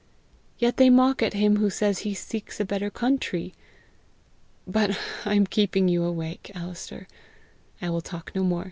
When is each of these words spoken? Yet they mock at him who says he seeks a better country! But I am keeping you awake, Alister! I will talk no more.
Yet 0.57 0.77
they 0.77 0.89
mock 0.89 1.21
at 1.21 1.33
him 1.35 1.57
who 1.57 1.69
says 1.69 1.99
he 1.99 2.15
seeks 2.15 2.59
a 2.59 2.65
better 2.65 2.89
country! 2.89 3.53
But 4.65 4.97
I 5.25 5.35
am 5.35 5.45
keeping 5.45 5.87
you 5.89 6.03
awake, 6.05 6.49
Alister! 6.55 7.07
I 7.83 7.91
will 7.91 8.01
talk 8.01 8.31
no 8.33 8.43
more. 8.43 8.59